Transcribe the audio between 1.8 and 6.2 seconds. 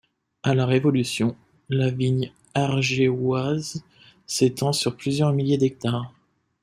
vigne ariégeoise s'étend sur plusieurs milliers d'hectares.